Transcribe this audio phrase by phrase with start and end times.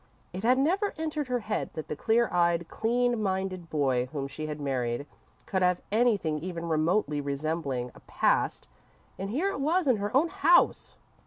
[0.33, 4.47] It had never entered her head that the clear eyed, clean minded boy whom she
[4.47, 5.05] had married,
[5.45, 8.67] could have anything even remotely resembling a past,
[9.19, 10.95] and here it was in her own house!